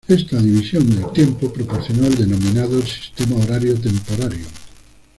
[0.07, 4.47] Esta división del tiempo proporcionó el denominado sistema horario temporario.